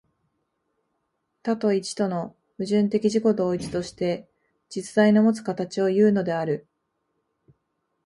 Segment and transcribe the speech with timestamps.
[1.43, 4.27] 多と一との矛盾的自己同一として、
[4.67, 6.67] 実在のもつ形をいうのである。